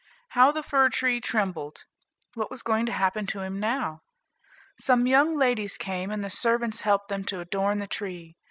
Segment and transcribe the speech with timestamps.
[0.29, 1.83] How the fir tree trembled!
[2.33, 4.01] "What was going to happen to him now?"
[4.79, 8.35] Some young ladies came, and the servants helped them to adorn the tree.